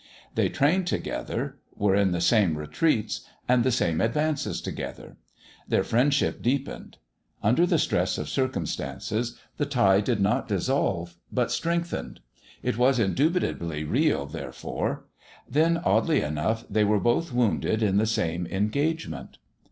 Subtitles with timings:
[0.33, 5.17] They trained together, were in the same retreats and the same advances together.
[5.67, 6.97] Their friendship deepened.
[7.43, 12.19] Under the stress of circumstances the tie did not dissolve, but strengthened.
[12.63, 15.05] It was indubitably real, therefore.
[15.47, 19.37] Then, oddly enough, they were both wounded in the same engagement.